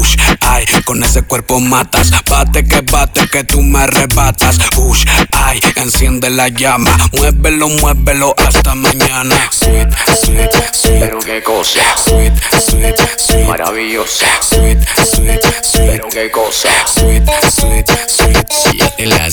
[0.00, 2.10] push, ay, con ese cuerpo matas.
[2.28, 4.58] Bate que bate, que tú me arrebatas.
[4.74, 6.96] Push, ay, enciende la llama.
[7.12, 9.36] Muévelo, muévelo hasta mañana.
[9.50, 9.88] Sweet,
[10.22, 11.00] sweet, sweet.
[11.00, 11.80] Pero qué cosa.
[11.96, 12.34] Sweet,
[12.66, 13.46] sweet, sweet.
[13.48, 14.26] Maravillosa.
[14.40, 15.90] Sweet, sweet, sweet.
[15.90, 16.68] Pero qué cosa.
[16.86, 18.52] Sweet, sweet, sweet.
[18.52, 18.90] Si ya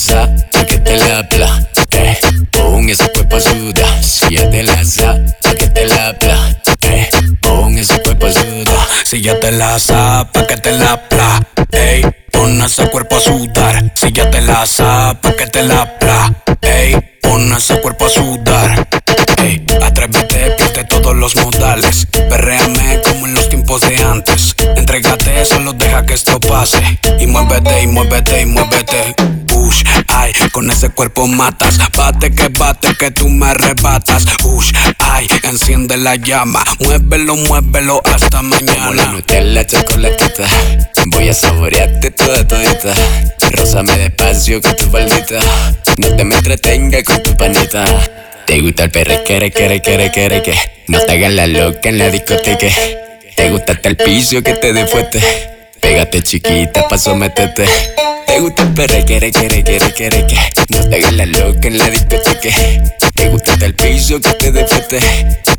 [0.08, 1.28] sabes, que te la.
[1.92, 2.20] Eh,
[2.52, 4.04] pon ese cuerpo a sudar.
[4.04, 6.16] Si ya te la sabes, que te la.
[6.82, 7.10] Eh,
[7.42, 8.88] pon ese cuerpo a sudar.
[9.04, 11.02] Si ya te la sabes, que te la.
[11.72, 13.92] Ey, pon ese cuerpo a sudar.
[13.96, 15.98] Si ya te la sabes, que te la.
[16.62, 18.88] Ey, pon ese cuerpo a sudar.
[19.44, 22.08] Ey, atrévete, pierde todos los modales.
[22.30, 24.56] Perréame como en los tiempos de antes.
[24.78, 26.82] Entrégate, solo deja que esto pase.
[27.20, 29.14] Y muévete, y muévete, y muévete.
[29.48, 31.78] Push, ay, con ese cuerpo matas.
[31.96, 34.26] Bate que bate, que tú me arrebatas.
[34.42, 36.64] Push, ay, enciende la llama.
[36.80, 39.22] Muévelo, muévelo hasta mañana.
[39.28, 40.46] La chocolatita.
[41.08, 42.94] Voy a saborearte toda todita.
[43.52, 45.40] Rózame despacio con tu faldita.
[45.98, 47.86] No te me entretenga con tu panita.
[48.46, 50.56] Te gusta el perre, quiere, quiere, quiere, quiere, que
[50.88, 52.68] no te hagas la loca en la discoteca.
[53.36, 55.57] Te gusta hasta el piso que te dé fuerte.
[55.82, 57.66] Pégate chiquita pa' someterte.
[58.26, 60.38] Te gusta el perre, quiere, quiere, quiere, quiere, que
[60.70, 62.50] no te hagas la loca en la discoteca.
[63.14, 65.00] Te gusta el piso que te dé fuerte.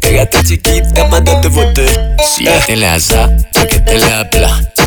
[0.00, 1.86] Pégate chiquita darte fuerte.
[2.36, 4.28] Si ya te la sabes, que te la.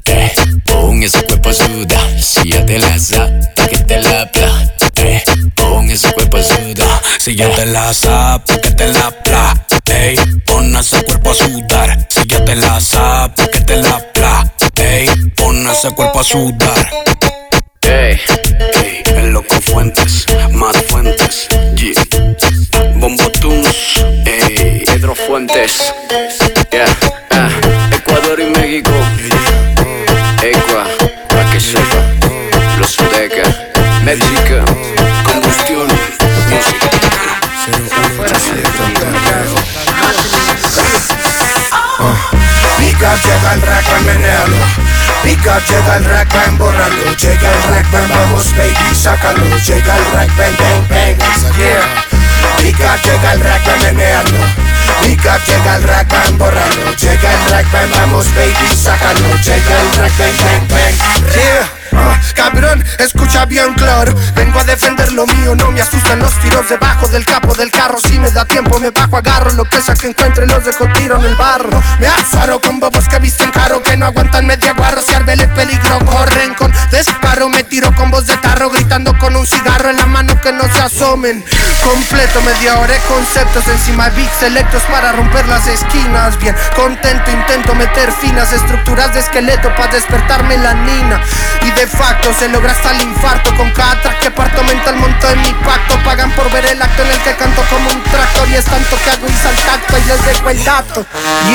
[0.06, 0.34] Eh,
[0.66, 2.22] pon ese cuerpo a sudar.
[2.22, 4.32] Si ya te la sabes, que te la.
[4.98, 5.24] Eh,
[5.56, 7.02] pon ese cuerpo a sudar.
[7.20, 9.12] Si ya te la sabes, que te la.
[9.94, 10.16] Ey,
[10.46, 12.08] pon ese cuerpo a sudar.
[12.10, 13.41] Si ya te la sabes,
[15.82, 16.92] ese cuerpo a sudar.
[17.82, 18.20] Ey,
[18.84, 21.96] ey, el loco Fuentes, Matt Fuentes, G.
[22.98, 25.92] Bombo Tunes, ey, Pedro Fuentes,
[26.72, 26.86] yeah,
[27.32, 27.50] ah,
[27.96, 28.92] Ecuador y México,
[30.44, 30.86] Ecua,
[31.30, 31.98] pa' que sepa,
[32.78, 33.50] los Sudeca,
[34.04, 34.64] México,
[35.32, 35.88] combustión,
[36.48, 36.90] música.
[42.78, 45.11] Pica, llega el rack, ven, menealo.
[45.24, 47.16] Pica, llega el rack, ven, borralo.
[47.16, 49.44] Llega el rack, ven, vamos, baby, sácalo.
[49.66, 52.06] Llega el rack, ven, bang, bang, yeah.
[52.58, 54.38] Pica, llega el rack, ven, menealo.
[55.04, 56.96] Pica, llega el rack, ven, borralo.
[56.98, 59.36] Llega el rack, ven, vamos, baby, sácalo.
[59.44, 61.82] Llega el rack, bang, bang, bang,
[62.36, 64.14] cabrón, escucha bien claro.
[64.36, 68.00] Vengo a defender lo mío, no me asustan los tiros debajo del capo del carro.
[68.00, 71.18] Si me da tiempo me bajo, agarro lo que sea que encuentre Los dejo tiro
[71.18, 71.82] en el barro.
[72.00, 76.00] Me azaro con bobos que visten caro Que no aguantan media guarro, si arbele peligro
[76.06, 77.50] corren con disparo.
[77.50, 80.64] Me tiro con voz de tarro gritando con un cigarro en la mano que no
[80.74, 81.44] se asomen.
[81.84, 86.38] Completo media hora conceptos encima beats selectos para romper las esquinas.
[86.38, 91.22] Bien contento intento meter finas estructuras de esqueleto para despertar melanina
[91.62, 93.56] Y de facto se logra hasta el infarto.
[93.56, 95.98] Con cada track que parto mental monto en mi pacto.
[96.04, 98.50] Pagan por ver el acto en el que canto como un tractor.
[98.50, 101.06] Y es tanto que hago y saltacto y les dejo el dato.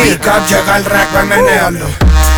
[0.02, 1.86] Pica, llega el rack, menealo.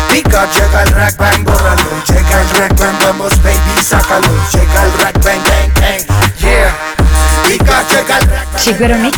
[0.09, 4.27] Pica, llega el rack, ven, bórralo Llega el rack, ven, vamos, baby, sácalo.
[4.51, 6.89] Llega el rack, bang, bang, bang, yeah
[7.49, 9.17] Pica, llega el rack, Mix.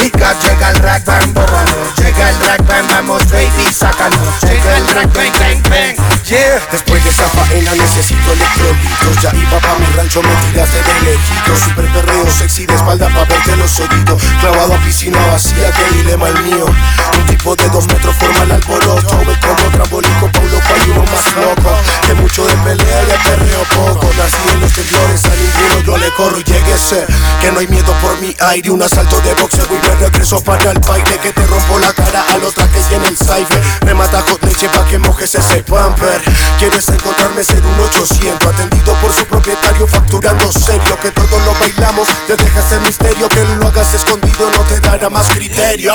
[0.00, 4.16] Pica, llega el rack, bang, bórralo Llega el rack, bang, vamos, baby, sácalo.
[4.42, 6.62] Llega el rack, bang, bang, bang, yeah.
[6.70, 11.56] Después de esa faena necesito electrolitos Ya iba pa' mi rancho, me tiraste de lejito
[11.56, 16.28] Super perreo sexy de espalda pa' verte los oídos Clavado a piscina vacía, qué dilema
[16.28, 16.64] el mío.
[16.64, 20.90] Un tipo de dos metros forma el alboroto Ve como trambólico pa' un loco hay
[20.92, 21.76] uno más loco.
[22.06, 24.06] Que mucho de pelea y de perreo poco.
[24.16, 27.06] Nací en los temblores, a ninguno yo le corro y lleguese
[27.48, 30.70] Que no hay miedo por mi aire Un asalto de boxeo y me regreso para
[30.70, 33.94] el baile Que te rompo la cara a los trajes y en el cypher Me
[33.94, 36.20] mata hot leche pa' que mojes ese pamper
[36.58, 42.06] Quieres encontrarme ser un 800 Atendido por su propietario facturando serio Que todos lo bailamos
[42.26, 45.94] te dejas el misterio, que lo hagas escondido no te dará más criterio.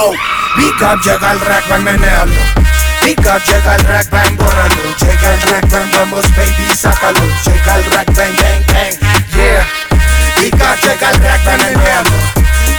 [0.57, 2.33] Big up, llega el rack, van menealo.
[3.03, 4.75] Big up, llega el rack, van borralo.
[4.99, 7.19] Llega el rack, van vamos, baby, sácalo.
[7.45, 9.82] Llega el rack, bang, bang, bang, yeah.
[10.51, 11.59] Up, llega el rack, van.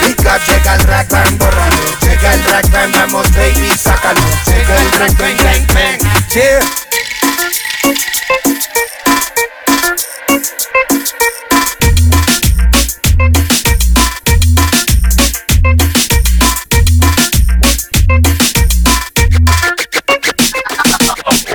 [0.01, 1.77] Big up, llega el rack, van borralo.
[2.03, 4.21] Llega el rack, van vamos, baby, sácalo.
[4.47, 5.99] Llega el rack, bang, bang, bang,
[6.35, 6.61] yeah.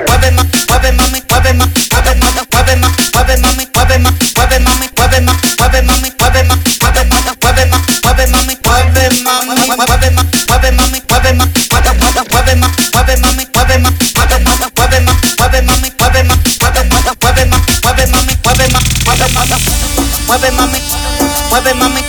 [0.08, 4.58] Mueve ma, mueve mami, mueve ma, mueve ma, mueve ma, mueve mami, mueve ma, mueve
[4.60, 4.89] mami,
[21.74, 22.02] mami,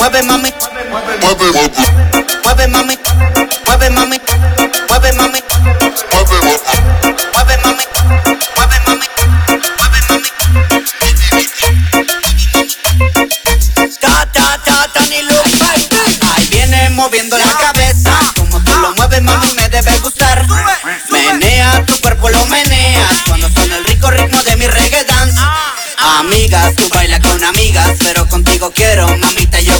[0.00, 0.52] mueve mami,
[2.44, 2.95] mueve mami,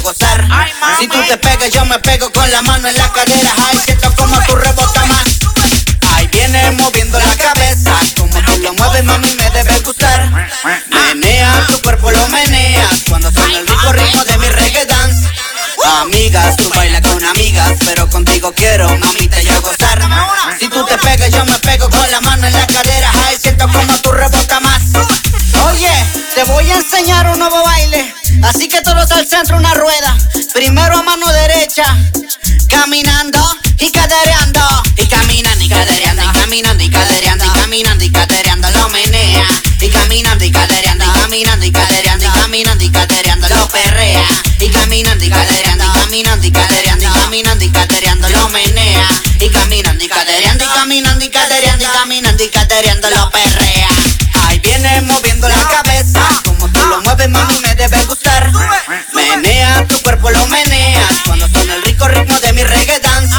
[0.07, 0.47] gozar.
[0.99, 3.53] Si tú te pegas, yo me pego con la mano en la cadera.
[3.67, 5.27] Ay, siento como tú rebota más.
[6.15, 7.91] Ahí viene moviendo la cabeza.
[8.15, 10.49] Como tú lo mueves, mami, me debe gustar.
[10.93, 13.03] Menea, tu cuerpo lo meneas.
[13.09, 15.27] Cuando suena el rico ritmo de mi reggae dance.
[16.01, 20.01] Amigas, tú bailas con amigas, pero contigo quiero, mamita, yo gozar.
[20.57, 23.11] Si tú te pegas, yo me pego con la mano en la cadera.
[23.27, 24.83] Ay, siento como tú rebota más.
[25.69, 25.91] Oye,
[26.33, 28.15] te voy a enseñar un nuevo baile.
[28.43, 29.96] Así que todos al centro una rueda.
[30.57, 31.85] Primero a mano derecha,
[32.67, 33.39] caminando
[33.77, 34.59] y cadereando.
[34.97, 39.45] Y caminando y cadereando, y caminando y cadereando, y caminando y cadereando, lo menea.
[39.79, 44.25] Y caminando y cadereando, y caminando y cadereando, y caminando y cadereando, lo perrea.
[44.59, 49.07] Y caminando y cadereando, y caminando y cadereando, y caminando y cadereando, lo menea.
[49.39, 53.89] Y caminando y cadereando, y caminando y cadereando, y caminando y cadereando, lo perrea.
[54.47, 54.87] Ahí viene.
[57.25, 58.51] Mami, me debe gustar.
[59.13, 61.13] Menea, tu cuerpo lo meneas.
[61.25, 63.35] Cuando suena el rico ritmo de mi reggae dance.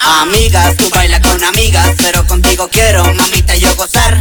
[0.00, 4.18] Amigas, tú bailas con amigas, pero contigo quiero, mamita, yo gozar.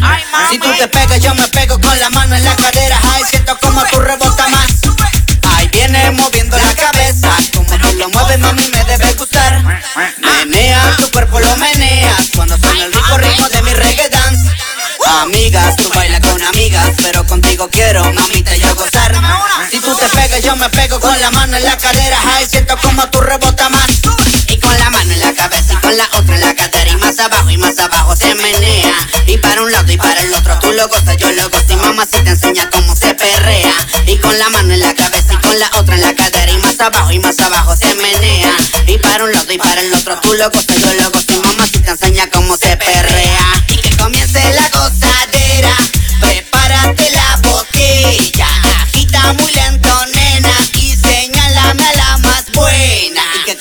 [0.50, 3.00] Si tú te pegas, yo me pego con la mano en la cadera.
[3.14, 4.72] Ay, siento como tú rebota más.
[5.56, 7.30] Ahí viene moviendo la cabeza.
[7.54, 9.64] Como tú lo mueves, mami, me debe gustar.
[10.18, 12.32] Menea, tu cuerpo lo meneas.
[12.36, 14.50] Cuando suena el rico ritmo de mi reggae dance.
[15.22, 16.25] Amigas, tú bailas con
[17.02, 19.16] pero contigo quiero, mamita, yo gozar.
[19.72, 22.18] Si tú te pegas, yo me pego con la mano en la cadera.
[22.36, 23.90] Ay, siento como tú rebota más.
[24.48, 26.92] Y con la mano en la cabeza y con la otra en la cadera.
[26.92, 28.94] Y más abajo y más abajo se menea.
[29.28, 31.66] Y para un lado y para el otro, tú lo gozas, yo lo gozo.
[31.70, 33.74] Y mamá si te enseña cómo se perrea.
[34.08, 36.52] Y con la mano en la cabeza y con la otra en la cadera.
[36.52, 38.56] Y más abajo y más abajo se menea.
[38.88, 41.34] Y para un lado y para el otro, tú lo gozas, yo lo gozo.
[41.34, 43.64] Y mamá si te enseña cómo se perrea.
[43.70, 45.15] Y que comience la gozadera.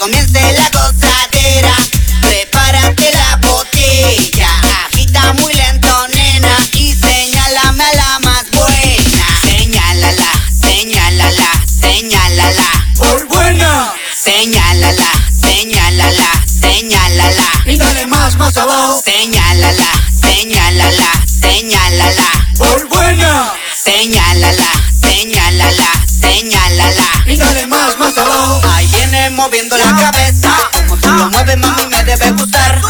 [0.04, 1.74] Comience la gozadera.
[2.20, 4.48] Prepárate la botella.
[4.86, 6.58] Agita muy lento, nena.
[6.72, 9.26] Y señálame a la más buena.
[9.40, 10.30] Señálala,
[10.60, 11.50] señálala,
[11.80, 12.86] señálala.
[12.96, 13.94] Por buena.
[14.14, 17.62] Señálala, señálala, señálala.
[17.64, 19.02] Y dale más, más abajo.
[19.02, 19.90] Señálala,
[20.20, 22.48] señálala, señálala.
[22.58, 23.54] Por buena.
[23.82, 24.70] Señálala,
[26.34, 27.04] señálala.
[27.26, 28.60] Y dale más, más abajo.
[28.74, 30.50] Ahí viene moviendo la cabeza.
[30.72, 32.80] Como tú lo mueves, mami, me debe gustar.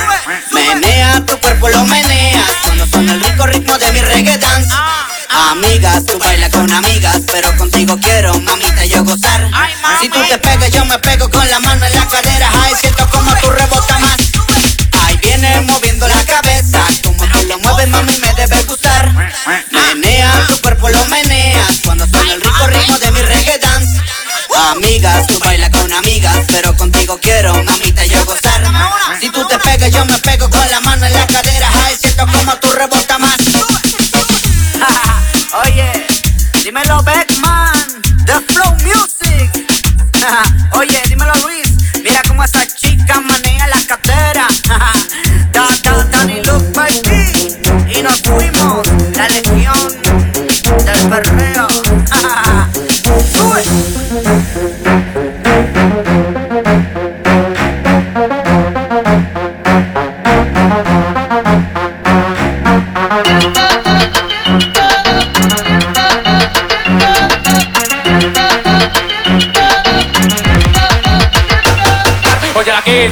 [0.52, 2.50] Menea, tu cuerpo lo meneas.
[2.64, 4.74] Cuando suena el rico ritmo de mi reggae dance.
[5.50, 9.50] Amigas, tú bailas con amigas, pero contigo quiero, mamita, yo gozar.
[10.00, 12.50] Si tú te pegas, yo me pego con la mano en la cadera.
[12.62, 13.33] Ay, siento como
[25.04, 28.62] Amigas, tú bailas con amigas, pero contigo quiero, mamita, yo gozar.
[29.20, 31.68] Si tú te pegas, yo me pego con la mano en la cadera.
[31.84, 33.36] Ay, siento como tú rebota más.
[35.62, 36.06] Oye,
[36.62, 37.13] dímelo Beckman,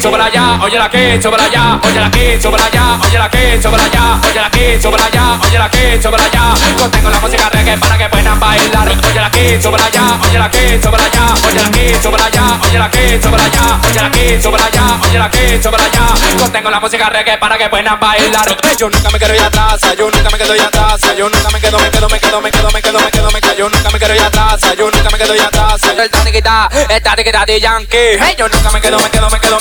[0.01, 3.63] súbela allá, oye la que, súbela allá, oye la que, súbela allá, oye la que,
[3.63, 6.55] súbela allá, oye la que, súbela allá, oye la que, súbela allá.
[6.79, 8.89] Contengo la música reggae para que puedan bailar.
[8.89, 12.61] Oye la que, súbela allá, oye la que, súbela allá, oye la que, súbela allá,
[12.63, 16.39] oye la que, súbela allá, oye la que, súbela allá, oye la que, súbela allá.
[16.39, 18.59] Contengo la música reggae para que puedan bailar.
[18.79, 21.61] Yo nunca me quedo ir atrás, yo nunca me quedo ir atrás, yo nunca me
[21.61, 23.91] quedo, me quedo, me quedo, me quedo, me quedo, me quedo, me quedo, yo nunca
[23.91, 25.81] me quedo ir atrás, yo nunca me quedo ir atrás.
[25.97, 28.19] El tatiquita, el tatiquita de Yankee.
[28.37, 29.61] Yo nunca me quedo, me quedo, me quedo,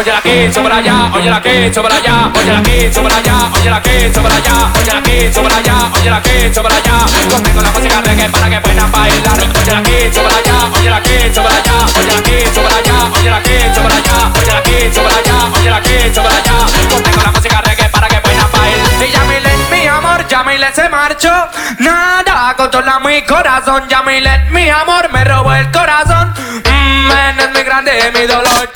[0.00, 4.34] óyela aquí, sobra allá, óyela aquí, sobra allá, óyela aquí, sobra allá, óyela aquí, sobra
[4.36, 6.96] allá, óyela aquí, sobra allá, óyela aquí, sobra allá.
[7.30, 9.38] Conmigo la música reggae para que puedan bailar.
[9.60, 13.96] Óyela aquí, sobra allá, óyela aquí, sobra allá, óyela aquí, sobra allá, óyela aquí, sobra
[13.96, 16.56] allá, óyela aquí, sobra allá, óyela aquí, sobra allá.
[16.90, 19.04] Conmigo la música reggae para que puedan bailar.
[19.04, 19.24] Y ya
[19.70, 21.48] mi amor, ya se marchó.
[21.78, 26.32] Nada controla mi corazón, ya mi amor, me robó el corazón.
[26.64, 28.70] Mmm, es mi grande, mi dolor.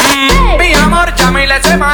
[0.58, 1.13] Mi amor,
[1.54, 1.93] let's say my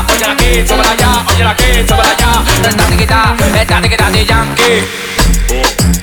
[0.09, 2.43] oye la aquí, súbala allá, oye la aquí, súbala allá.
[2.45, 6.00] Tratando de quitar, está de quitar de yankee.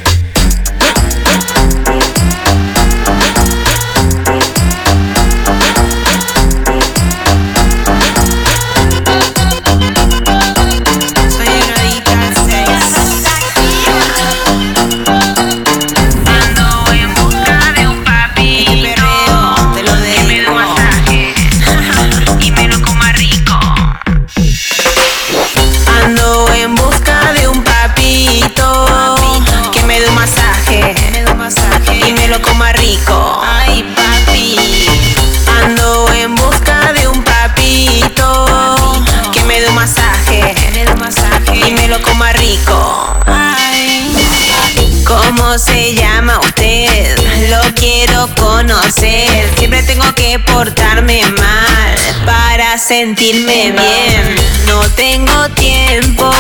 [47.89, 49.49] Quiero conocer.
[49.57, 54.35] Siempre tengo que portarme mal para sentirme bien.
[54.67, 56.31] No tengo tiempo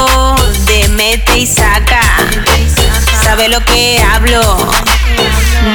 [0.66, 2.00] de mete y saca.
[3.24, 4.42] ¿Sabe lo que hablo?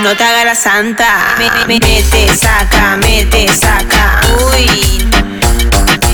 [0.04, 1.36] No te hagas la santa.
[1.40, 4.22] Me, me- mete, saca, mete, saca.
[4.52, 5.08] Uy.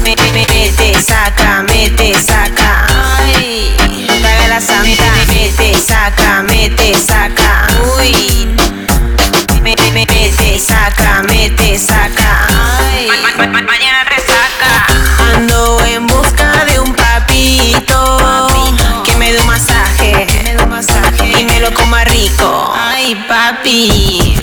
[0.03, 2.88] Me, me- mete, saca, mete, saca.
[3.18, 3.76] Ay.
[4.07, 5.03] No te hagas la santa.
[5.28, 7.68] Mete, saca, mete, saca.
[7.97, 8.55] Uy.
[9.62, 12.47] Me, me- me- mete, saca, mete, saca.
[12.80, 13.07] Ay.
[13.68, 14.86] mañana resaca.
[15.36, 18.18] Ando en busca de un papito
[19.03, 20.26] que me dé un masaje
[21.39, 22.74] y me lo coma rico.
[22.76, 24.36] Ay, papi.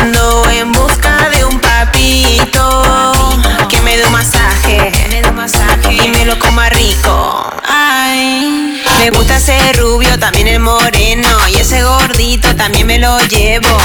[0.00, 2.82] Ando en busca de un papito
[3.68, 4.90] que me dé un masaje
[5.90, 7.50] y me lo coma rico.
[7.68, 8.82] Ay.
[9.00, 13.76] Me gusta ese rubio, también el moreno y ese gordito también me lo llevo.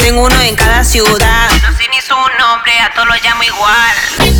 [0.00, 1.50] Tengo uno en cada ciudad.
[1.62, 3.96] No sé ni su nombre, a todos los llamo igual.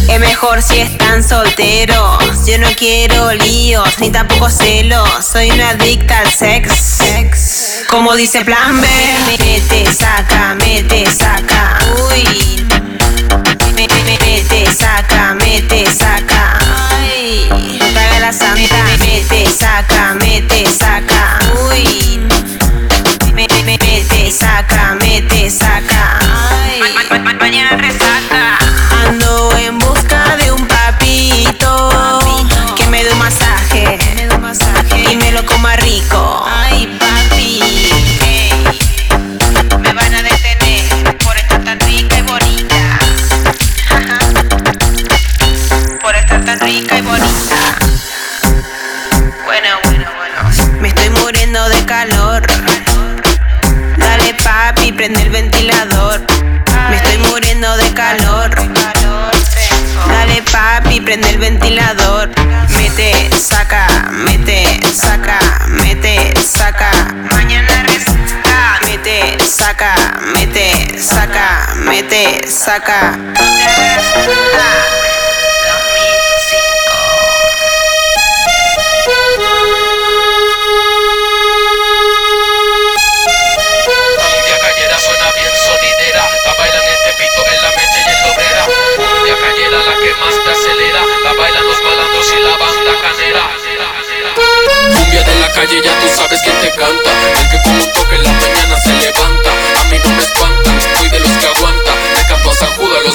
[0.09, 2.47] Es mejor si están solteros.
[2.47, 5.09] Yo no quiero líos, ni tampoco celos.
[5.25, 7.85] Soy una adicta al sex.
[7.89, 8.89] Como dice Plan B.
[9.39, 11.79] Mete, saca, mete, saca.
[12.09, 12.67] Uy.
[13.75, 16.59] Me- me- me- Mete, saca, mete, saca.
[16.91, 17.49] Ay.
[18.21, 18.85] La santa.
[18.99, 21.39] Mete, saca, mete, saca.
[21.69, 22.21] Uy
[23.33, 26.19] mete, mete, saca, mete, saca.
[26.51, 26.95] Ay.
[27.39, 28.70] Mañana resaca.
[55.01, 56.21] prende el ventilador.
[56.91, 58.51] Me estoy muriendo de calor.
[60.09, 62.29] Dale papi, prende el ventilador.
[62.77, 65.39] Mete, saca, mete, saca,
[65.69, 66.91] mete, saca.
[67.33, 68.79] Mañana receta.
[68.85, 69.95] Mete, saca,
[70.35, 73.17] mete, saca, mete, saca.
[73.17, 74.90] Mete, saca.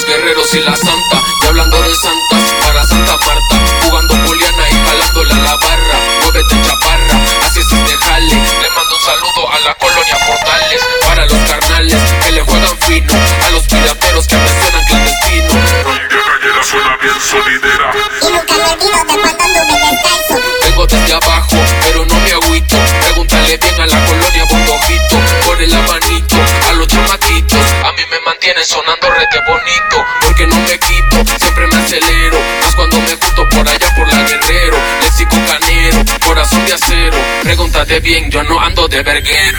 [0.06, 1.22] guerreros y la santa.
[1.42, 5.98] Y hablando de santas, para Santa Marta, jugando poliana y jalándola la barra.
[6.22, 8.34] Muévete chaparra, así es este jale.
[8.34, 13.12] Le mando un saludo a la colonia Portales, para los carnales que le juegan fino,
[13.46, 14.35] a los pirateros que
[28.46, 30.04] tienes sonando rete bonito.
[30.22, 32.38] Porque no me quito, siempre me acelero.
[32.62, 34.76] Más cuando me junto por allá por la guerrero.
[35.02, 37.18] Le sigo canero, corazón de acero.
[37.42, 39.58] Pregúntate bien, yo no ando de verguero.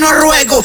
[0.00, 0.59] no ruego.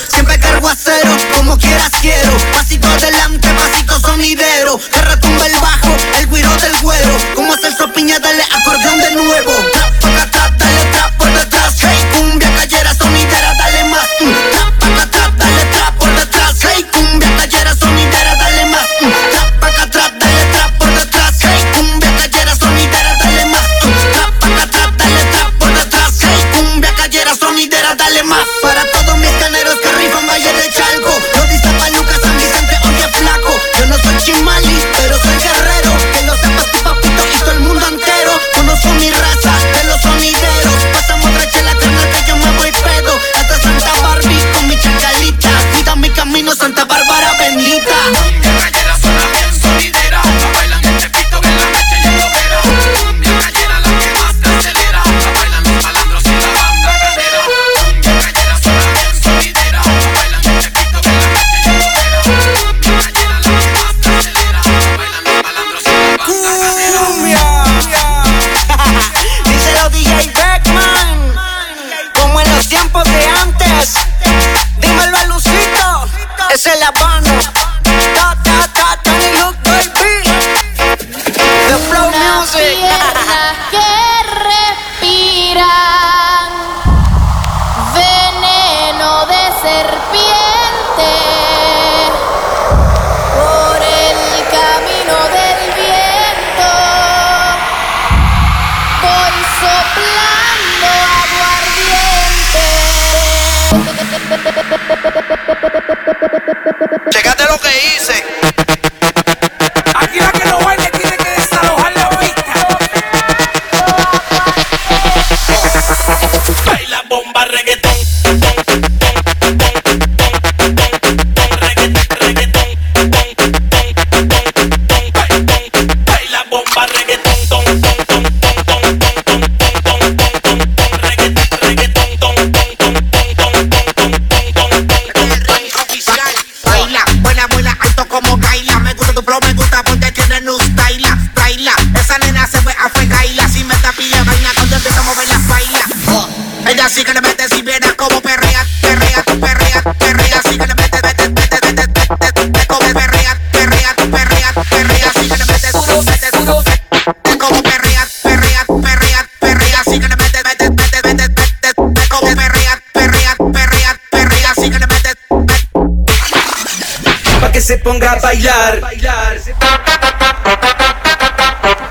[167.55, 168.81] que se ponga a bailar.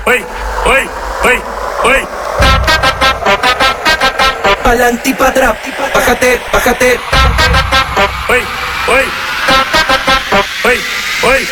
[0.05, 0.23] Oye,
[0.63, 0.89] oye,
[1.23, 1.41] oye,
[1.83, 2.07] oye.
[4.63, 5.33] Pa'lante y pa'
[5.95, 6.99] bájate, bájate.
[8.29, 8.43] Oye,
[8.89, 9.05] oye.
[10.65, 10.81] Oye,
[11.23, 11.47] oye.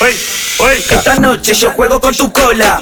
[0.00, 0.16] Oye,
[0.58, 0.84] oye.
[0.90, 2.80] Esta noche yo juego con tu cola.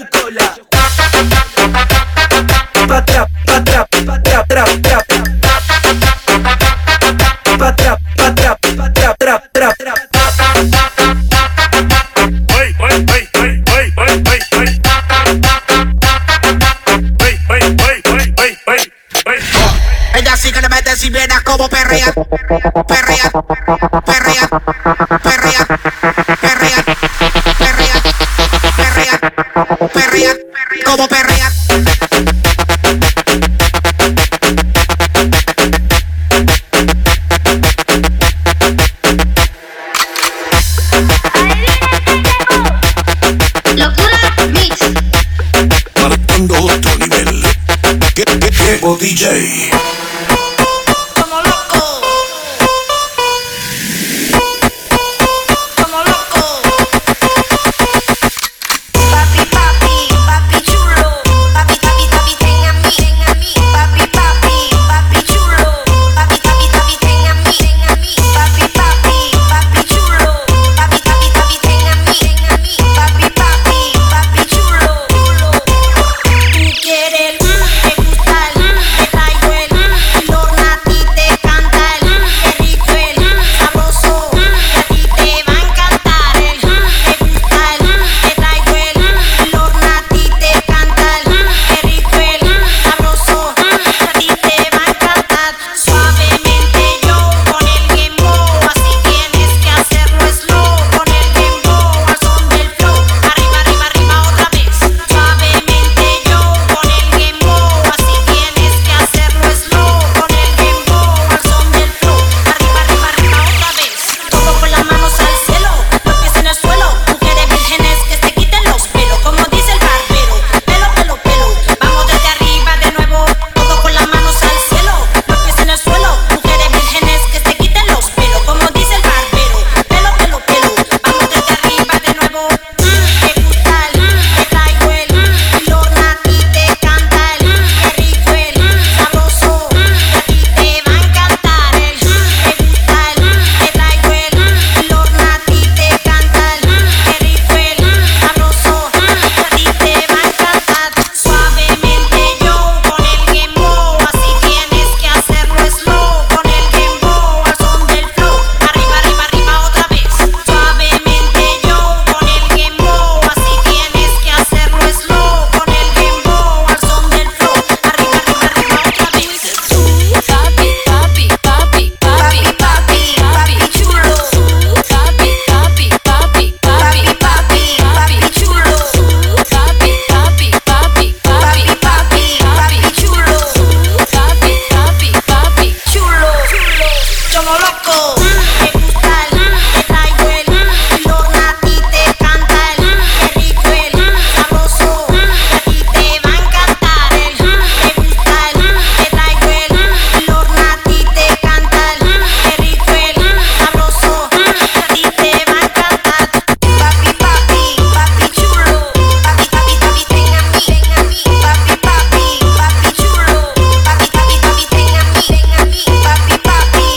[21.44, 22.12] como perrea,
[22.86, 23.30] perrea,
[24.04, 24.63] perrea.